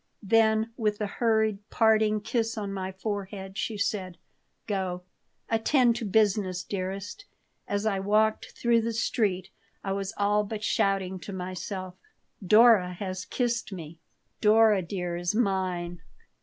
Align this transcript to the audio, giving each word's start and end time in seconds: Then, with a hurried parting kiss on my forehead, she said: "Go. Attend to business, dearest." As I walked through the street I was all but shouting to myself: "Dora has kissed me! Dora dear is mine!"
Then, 0.23 0.71
with 0.77 0.99
a 0.99 1.05
hurried 1.05 1.59
parting 1.69 2.21
kiss 2.21 2.57
on 2.57 2.73
my 2.73 2.91
forehead, 2.91 3.55
she 3.55 3.77
said: 3.77 4.17
"Go. 4.65 5.03
Attend 5.47 5.95
to 5.97 6.05
business, 6.05 6.63
dearest." 6.63 7.25
As 7.67 7.85
I 7.85 7.99
walked 7.99 8.51
through 8.57 8.81
the 8.81 8.93
street 8.93 9.51
I 9.83 9.91
was 9.91 10.11
all 10.17 10.43
but 10.43 10.63
shouting 10.63 11.19
to 11.19 11.33
myself: 11.33 11.97
"Dora 12.43 12.93
has 12.93 13.25
kissed 13.25 13.71
me! 13.71 13.99
Dora 14.39 14.81
dear 14.81 15.17
is 15.17 15.35
mine!" 15.35 16.01